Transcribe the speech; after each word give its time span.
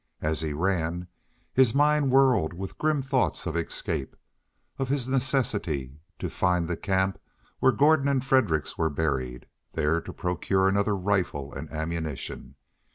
As 0.21 0.41
he 0.41 0.51
ran, 0.51 1.07
his 1.53 1.75
mind 1.75 2.09
whirled 2.11 2.53
with 2.53 2.79
grim 2.79 3.03
thoughts 3.03 3.45
of 3.45 3.55
escape, 3.55 4.15
of 4.79 4.89
his 4.89 5.07
necessity 5.07 5.99
to 6.17 6.27
find 6.27 6.67
the 6.67 6.75
camp 6.75 7.21
where 7.59 7.71
Gordon 7.71 8.07
and 8.07 8.25
Fredericks 8.25 8.79
were 8.79 8.89
buried, 8.89 9.45
there 9.73 10.01
to 10.01 10.11
procure 10.11 10.67
another 10.67 10.95
rifle 10.95 11.53
and 11.53 11.69
ammunition. 11.71 12.55